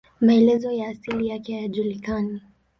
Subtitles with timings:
[0.21, 2.41] Maelezo ya asili yake hayajulikani.